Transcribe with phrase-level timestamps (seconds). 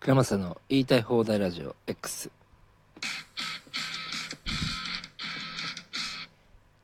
[0.00, 2.30] 倉正の言いたい放題ラジオ X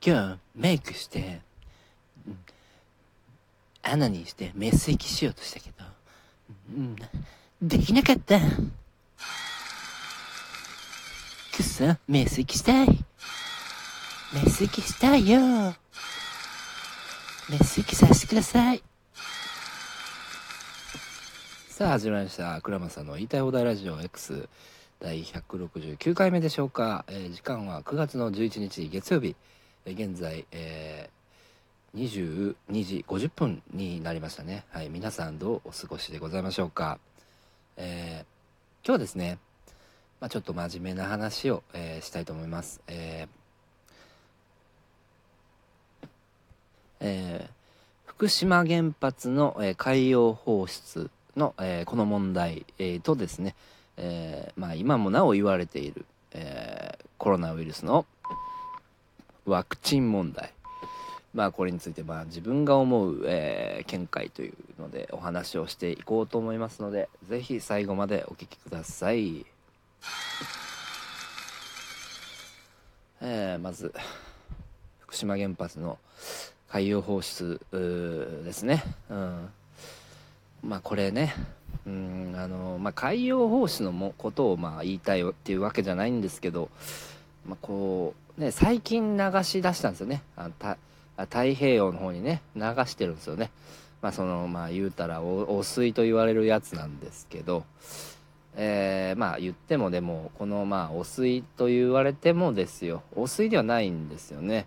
[0.04, 1.40] 今日メイクして、
[2.26, 2.38] うん、
[3.82, 5.84] アナにしてメス液しようとしたけど、
[6.76, 6.96] うん、
[7.62, 8.38] できなかった。
[11.56, 12.88] くそメス液したい。
[14.34, 15.40] メス液したいよ。
[17.48, 18.82] メス液させてください。
[21.74, 22.60] さあ始まりました。
[22.60, 24.48] 倉間さんの言いたい放題ラジオ X
[25.00, 29.34] 第169回目でしょうか、えー時間は9月の11日月曜日、
[29.84, 34.64] えー現在、えー22時50分になりましたね。
[34.70, 37.00] はい皆さんどうお過ごしでございましょうか。
[37.76, 39.38] えー今日はですね、
[40.20, 42.82] まあ、ちょっと真面目な話を、えーしたいと思います。
[42.86, 46.08] えー
[47.00, 47.54] えー
[48.06, 51.10] 福島原発の、えー海洋放出。
[51.36, 53.54] の、えーこの問題、えーとですね、
[53.96, 58.06] えーまあ、今もなお言われている、えーコロナウイルスの
[59.46, 60.52] ワクチン問題。
[61.32, 69.44] まあこれについてまあ自分が思う、えー見解というのでお話をしていこうと思いますのでぜひ最後までお聞きください、
[73.20, 73.92] えーまず
[75.00, 75.98] 福島原発の
[76.68, 77.60] 海洋放出
[78.44, 78.82] ですね。
[79.08, 79.48] うん。
[80.64, 81.34] まあこれね
[81.86, 86.70] うんあの、まあ、海洋放出のもことをまあ言いたいっていうわけじゃないんですけど、
[87.46, 90.22] まあ、こうね最近流し出したんですよね。
[90.36, 90.78] あた
[91.16, 93.50] 太平洋の方にね流してるんですよね。
[94.00, 97.64] まあそのまあ言うたら汚水と言われるやつなんですけど
[98.56, 103.02] えーまあ言ってもでもこのまあ汚水と言われてもですよ。
[103.14, 104.66] 汚水ではないんですよね。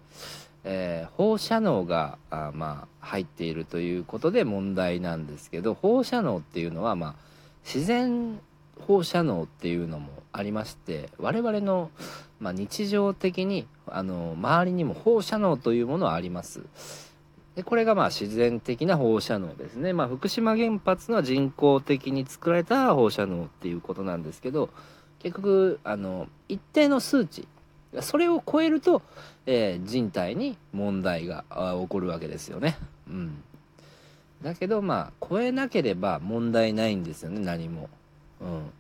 [0.64, 7.16] えー放射能があまあ入っているということで問題なんですけど放射能っていうのはまあ
[7.66, 8.40] 自然
[8.80, 11.90] 放射能っていうのもありまして我々の、
[12.40, 16.62] まあ、日常的にあの周りにも放射能というものはあります。
[17.56, 24.70] でこれがまあ自然的な放射能ですね、まあ、福島原発の人工的に作られた放射能っていうことなんですけど
[25.18, 27.48] 結局あの一定の数値
[28.02, 29.02] それを超えると、
[29.46, 32.78] えー人体に問題が起こるわけですよね。
[33.08, 33.44] うん、
[34.42, 37.90] だけどまあ超えなければ問題ないんですよね何も。
[38.42, 38.72] うん、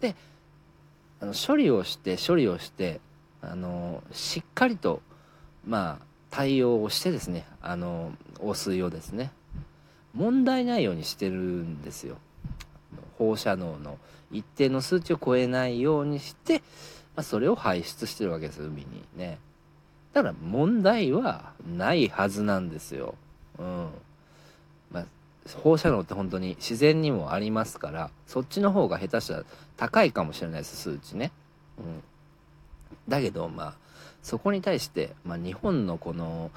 [0.00, 0.14] で
[1.20, 3.00] あの処理をして処理をして
[3.42, 5.02] あのしっかりと
[5.66, 9.30] まあ対応をしてですねあの汚水をですね
[10.14, 12.16] 問題ないようにしてるんですよ。
[13.18, 13.98] 放射能の
[14.32, 16.62] 一定の数値を超えないようにして
[17.16, 19.38] まあ、それを排出してるわけです海にね。
[20.12, 23.14] だから問題はないはずなんですよ。
[23.58, 23.88] うん。
[24.90, 25.06] まあ
[25.56, 29.44] 放射能って本当に自然にもありますからそっちの方が下手したら
[29.76, 31.32] 高いかもしれないです数値ね。
[31.78, 32.02] うん。
[33.08, 33.74] だけどまあ
[34.22, 36.50] そこに対して、まあ、日本のこの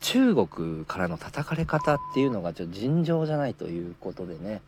[0.00, 4.60] 中国からの叩かれ方っていうのがちょっと尋常じゃないということでね。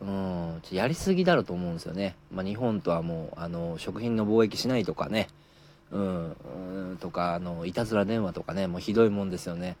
[0.00, 2.16] うん、やりすぎだろうと思うんですよね。
[2.30, 5.28] まあ、日本とはもう、あの、食品の貿易しないとかね、
[5.90, 6.36] うん、
[6.90, 9.76] うんとか、あの、いたずら電話とかね、もうひどいもんですよね。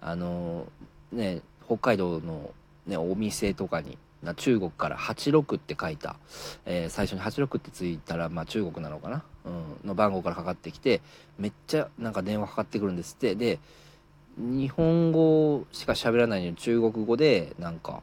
[0.00, 0.66] あの、
[1.12, 2.52] ね、北海道の、
[2.86, 6.16] ね、お店とかに、な中国から86って書いた、
[6.64, 9.50] えー最初に86ってついたら、まあ中国なのかな、う
[9.84, 11.00] ん、の番号からかかってきて、
[11.38, 13.34] めっちゃなんか電話かかってくるんですって。
[13.34, 13.58] で、
[14.38, 18.02] 日本語しか喋らないのに中国語で、なんか、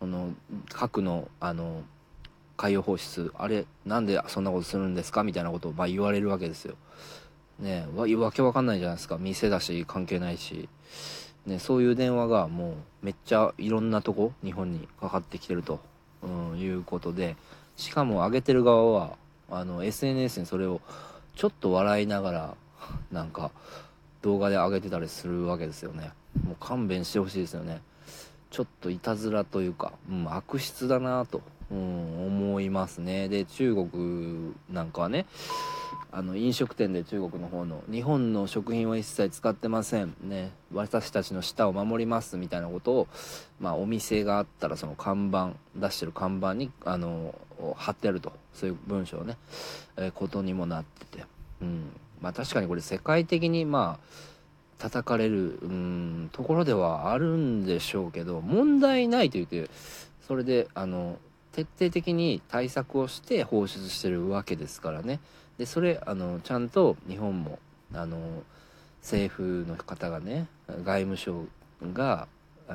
[0.00, 0.32] あの
[0.70, 1.82] 核のあの
[2.56, 5.22] 海洋放出あれなんでそんなことするんですか？
[5.22, 6.74] みたいなことをまあ言われるわけですよ。
[7.58, 10.68] ねえわわけわかんないじゃないですか店だし関係ないし、
[11.46, 15.80] ね、そういう電話がもうめっちゃいろんなとこ日本にかかってきてると、
[16.22, 17.36] うん、いうことで
[17.76, 19.16] しかも上げてる側は
[19.50, 20.80] あの SNS にそれを
[21.34, 22.54] ちょっと笑いながら
[23.10, 23.50] なんか
[24.22, 26.10] 動画で上げてたりするわけですよね。
[26.44, 27.80] もう勘弁してほしいですよね。
[28.56, 33.28] ちょっといたずらというか、うん、悪質だなと、うん、思いますね。
[33.28, 35.26] で中国なんかはね
[36.10, 40.14] あの飲食店で中国の方の日本の食品は一切使ってません。
[40.22, 43.08] ね私たちの舌を守りますみたいなことを、
[43.60, 47.34] まあ、お店があったらその看板出してる看板にあの
[47.76, 48.32] 貼ってあると。
[48.54, 49.36] そういう文章ね、
[49.98, 51.26] えーことにもなってて、
[51.60, 51.90] うん。
[52.22, 54.35] まあ、確かにこれ世界的にまあ
[54.78, 59.70] 叩かれるうんところではあるんでしょうけど問題ないと言って
[60.26, 61.18] それであの
[61.52, 65.20] 徹底的に対策をして放出してるわけですからね。
[65.56, 67.58] でそれあのちゃんと日本も
[67.94, 68.18] あの
[69.00, 71.44] 政府の方がね外務省
[71.94, 72.28] が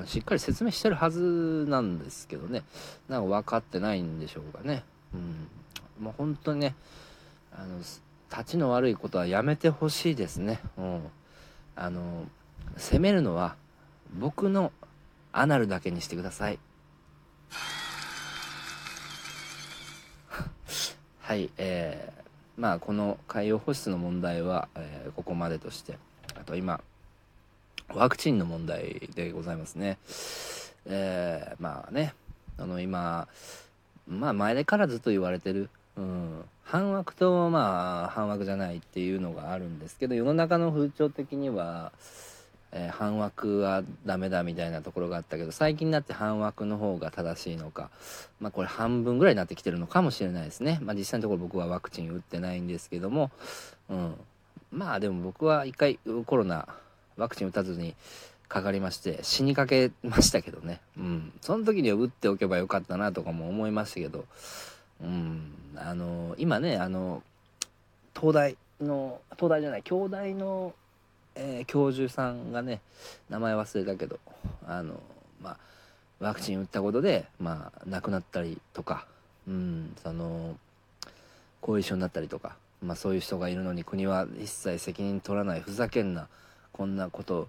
[0.05, 2.63] しっかり説明してるはずなんですけどね。
[3.07, 4.83] なんか分かってないんでしょうかね。
[5.13, 6.03] うん。
[6.03, 6.75] もう本当にね
[7.53, 10.59] あの立ちの悪いことはやめてほしいですね。
[10.77, 11.01] うん。
[11.75, 12.25] あの
[12.77, 13.55] 責めるのは
[14.17, 14.71] 僕の
[15.31, 16.59] アナルだけにしてください。
[21.21, 25.97] はいえー、まあこの海洋放出の問題は、えー、ここまでとして
[26.35, 26.81] あと今
[27.93, 29.97] ワクチンの問題でございますね。
[30.85, 32.13] えー、まあね
[32.57, 33.27] あの今
[34.07, 36.45] まあ前からずっと言われてるうん。
[36.63, 41.91] 反枠とまあ反枠じゃないっていうのがあるんですけど世の中の風潮的には
[42.73, 47.89] えー、反枠はダメだみたいなところがあったけど最近になって反枠の方が正しいのか
[48.39, 50.79] まあこれ半分ぐらいになってきてるのかもしれないですね。
[50.81, 53.29] まあ実際のところ僕はワクチン打ってないんですけども
[53.89, 54.15] うん。
[54.71, 56.67] まあでも僕は一回コロナ
[57.17, 57.93] ワクチン打たずに
[58.47, 60.79] かかりまして死にかけましたけどね。
[60.97, 61.33] うん。
[61.41, 64.23] その時には打っておけばよかったなとかも思いましたけど
[65.03, 65.55] うん。
[65.77, 67.23] あの今ねあの
[68.15, 70.73] 東大の東大じゃない京大の
[71.35, 72.81] えー、教授さんがね
[73.29, 74.19] 名前忘れたけど
[74.65, 74.99] あの
[75.41, 75.57] まあ
[76.19, 79.05] ワクチン打ったことでまあ亡くなったりとか
[79.47, 80.55] うんその
[81.61, 86.27] 後遺症になったりとかまあそういう人がいるのに国は一切責任取らないふざけんな
[86.73, 87.47] こんなこと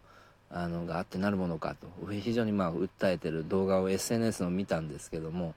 [0.51, 1.87] あのがあってなるものかと。
[2.11, 5.55] 非常にまあ訴えてる動画を SNS の見たんですけども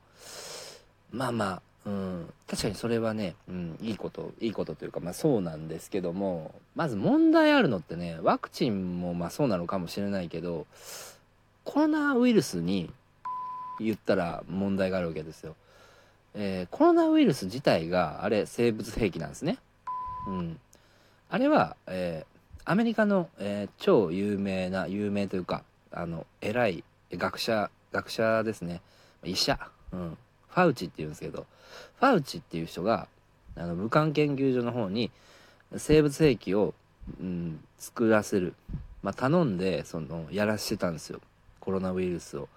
[1.12, 10.66] まあまあうん、確かにそれはね、うん、いいこといいことというか、まあ、そうなんですけどもまず問題あるのってねワクチンもまあそうなのかもしれないけど
[11.64, 12.92] コロナウイルスに
[13.80, 15.56] 言ったら問題があるわけですよ、
[16.34, 19.58] えー、コロナウイルス自体があれ生物兵器なんですね。
[20.28, 20.60] うん。
[21.30, 28.82] あれは、えー、アメリカの、えー、超有名な有名というかあの偉い学者学者ですね。
[29.24, 29.60] 医者、
[29.92, 30.18] うん、
[30.56, 31.46] ファウチって言うんですけど
[32.00, 33.08] ファウチっていう人が
[33.58, 35.12] あの武漢研究所の方に
[35.76, 36.74] 生物兵器を、
[37.20, 38.54] うん、作らせる、
[39.04, 41.20] まあ、頼んでそのやらしてたんですよ
[41.60, 42.48] コロナウイルスを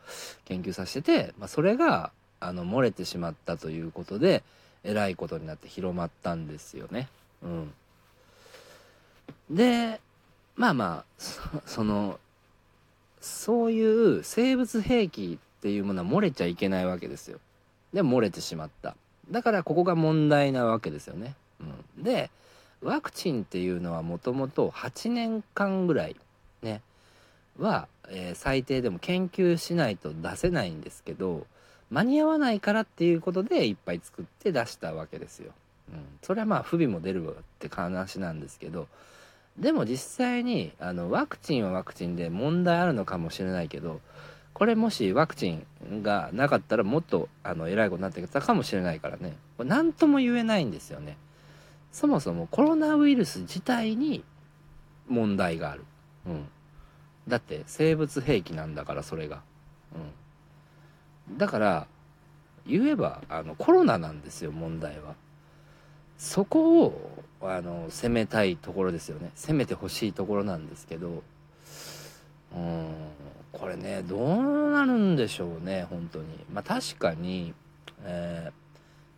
[0.45, 4.45] 研究させてて、まあ、それがあの漏れてしまったということで
[4.85, 7.09] えらいことになって広まったんですよね。
[7.43, 7.73] うん、
[9.51, 10.01] で
[10.55, 12.21] まあまあその
[13.21, 17.41] そういう生物兵器っていうものは漏れちゃいけないわけですよ。
[17.93, 18.97] で漏れてしまった。
[19.31, 22.31] だからここが問題なわけですよね、うん、で
[22.83, 26.17] ワクチンっていうのはもともと8年間ぐらい
[26.63, 26.81] ね
[27.59, 31.47] は、えー、最低でも研究しないと出せないんですけど
[31.91, 35.53] 間に合わないからっていうことでいっぱい作って出したわけですよ。
[35.91, 38.89] うん、それはまあ不備も出るって話なんですけど
[39.57, 44.01] でも実際にあのワクチンはワクチンで問題あるのかもしれないけど
[44.59, 49.37] これもしワクチンがなかったらもっとあの偉いことになってたかもしれないからね。
[49.57, 51.17] これ何とも言えないんですよね。
[51.93, 54.25] そもそもコロナウイルス自体に
[55.07, 55.85] 問題がある、
[56.27, 56.49] うん、
[57.29, 59.43] だって生物兵器なんだからそれが、
[61.31, 61.87] うん、だから
[62.67, 65.15] 言えばあのコロナなんですよ問題は。
[66.19, 69.31] そこをあの攻めたいところですよね。
[69.37, 71.23] 攻めてほしいところなんですけど
[72.55, 72.89] うん。
[73.53, 76.27] これねどうなるんでしょうね本当に。
[76.53, 77.55] まあ確かに、
[78.05, 78.53] えー、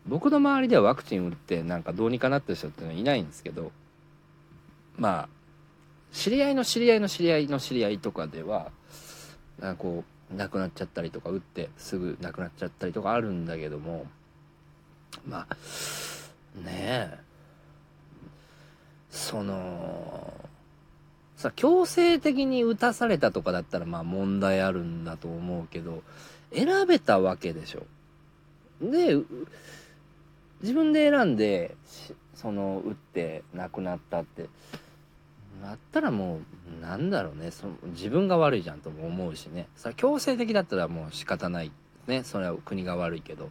[0.06, 3.72] 僕の周りではワクチン打ってなんかどうにかなってる人っていうのはいないんですけど
[4.96, 5.28] まあ
[6.12, 8.70] 知り合いの知り合いの知り合いの知り合いとかでは
[9.60, 14.06] なんかこう亡くなっちゃったりとか打ってすぐ亡くなっちゃったりとかあるんだけども
[15.28, 15.56] まあ
[16.64, 17.30] ねえ。
[19.10, 20.32] その
[21.40, 26.02] さ強制的に打たされたとかだったらまあ問題あるんだと思うけど
[26.52, 27.86] 選べたわけでしょ。
[28.82, 29.16] で
[30.60, 31.76] 自分で選んで
[32.34, 34.48] その打って亡くなったって。
[35.62, 36.40] なったらも
[36.80, 37.50] うなんだろうね。
[37.50, 39.66] その自分が悪いじゃんとも思うしね。
[39.76, 41.72] さ強制的だったらもう仕方ない。
[42.06, 43.50] ねそれは国が悪いけど。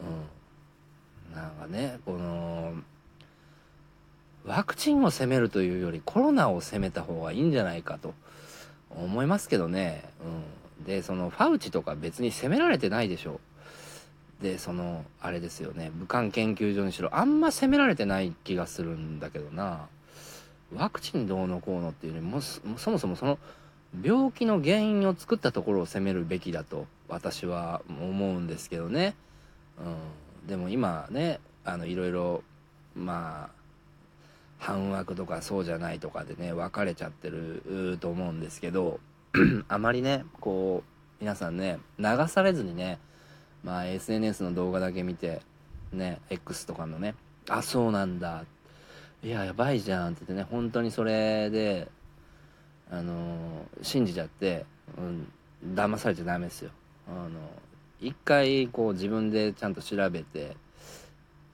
[0.00, 1.36] うん。
[1.36, 2.74] なんかねこの
[4.46, 8.14] ワクチンを攻めるというよりコロナを攻めた方がいいんじゃないかと
[8.90, 10.04] 思いますけどね。
[10.80, 10.84] うん。
[10.84, 13.40] で、そのファウチとか別に攻められてないでしょ。
[14.40, 15.90] で、その、あれですよね。
[15.94, 19.86] 武漢研究所にしろ、あんま攻められてない気がするんだけどな。
[20.74, 23.38] ワクチンどうのこうのっていうよりも、そもそもその、
[24.02, 29.14] 病気の原因を作ったところを責めるべきだと私は思うんですけどね。
[29.78, 30.48] うん。
[30.48, 32.42] でも今ね、あの、いろいろ、
[32.94, 33.55] まあ、
[34.58, 39.00] 反枠とかそうじゃないとかでね分かれちゃってると思うんですけど
[39.68, 42.98] あまりねこう皆さんね流されずにね
[43.62, 45.42] まあ SNS の動画だけ見て
[45.92, 47.14] ね X とかのね
[47.48, 48.44] あそうなんだ
[49.22, 51.88] いややばいじゃんって言ってね本当にそれで
[52.90, 54.64] あの、信じちゃって、
[54.96, 55.32] うん、
[55.74, 56.70] 騙されちゃダメですよ。
[57.08, 57.40] あの
[58.00, 60.56] 一回こう自分でちゃんと調べて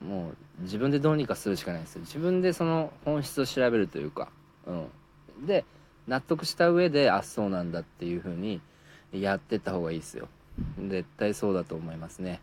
[0.03, 2.03] もう自分でどうにかするしかないですよ。
[2.03, 4.29] 自分でその本質を調べるというか、
[4.67, 4.73] う
[5.43, 5.65] ん、で
[6.09, 8.61] 納得した上であそうなんだっていうふうに
[9.13, 10.29] やってった方がいいですよ。
[10.79, 12.41] 絶対そうだと思いますね。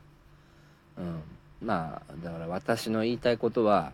[0.98, 1.22] うん。
[1.62, 3.92] まあだから私の言いたいことは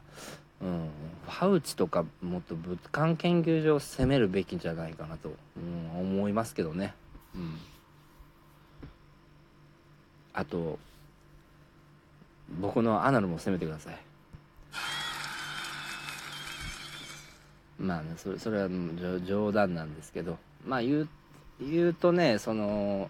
[0.61, 0.89] うん。
[1.25, 6.93] ファウチとかもっと物管研究所を攻めるべきじゃないかなと、うん、思いますけどね。
[7.35, 7.57] うん。
[10.33, 10.77] あと
[12.49, 13.97] 僕のアナルも攻めてください。
[17.79, 18.69] まあねそれそれは
[19.25, 20.37] 冗談なんですけど。
[20.65, 21.09] まあ言う
[21.59, 23.09] 言うとねその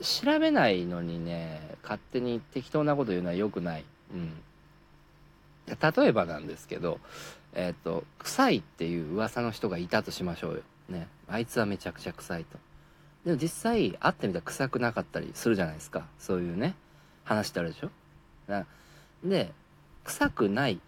[0.00, 4.32] 調べないのにね勝手に適当なこと言うのは良くない、うん、
[5.66, 7.00] 例えばなんですけど
[7.52, 10.62] えっ、ー、と臭いっていう噂の人がいたとしましょうよ。
[10.88, 11.08] ね。
[11.28, 12.58] あいつはめちゃくちゃ臭いと。
[13.24, 16.06] でも実際会ってみたら臭くなかったりするじゃないですか。
[16.18, 16.74] そういうね。
[17.24, 17.90] 話ってあるでしょ。
[19.24, 19.52] で
[20.04, 20.80] 臭くない。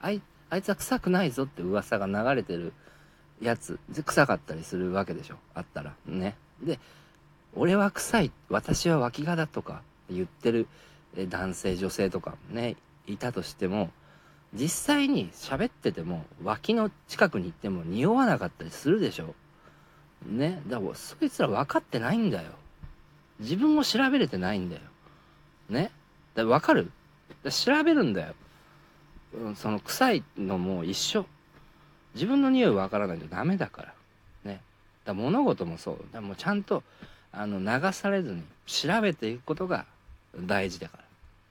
[0.00, 2.72] あいあいつは臭くないぞって噂が流れてる
[3.40, 3.78] やつ。
[3.88, 5.36] で臭かったりするわけでしょ。
[5.54, 5.94] あったら。
[6.06, 6.36] ね。
[6.62, 6.78] で
[7.54, 8.32] 俺は臭い。
[8.48, 10.66] 私は脇がだとか言ってる
[11.16, 13.90] 男性女性とかねいたとしても
[14.54, 19.34] 実際に喋ってても脇の近くに行っても匂わなかったりするでしょ。
[20.26, 20.62] ね。
[20.66, 22.52] だからそいつら分かってないんだよ。
[23.38, 24.82] 自分を調べれてないんだよ。
[25.68, 25.92] ね。
[26.34, 26.90] だ分かる？
[27.50, 28.34] 調べるんだよ、
[29.34, 31.26] うん、その臭いのも一緒。
[32.14, 33.94] 自分の匂い分からないとダメだから。
[34.44, 34.60] ね。
[35.04, 36.04] だ物事もそう。
[36.12, 36.82] だもうちゃんと
[37.32, 39.86] あの流されずに調べていくことが
[40.36, 41.04] 大事だから。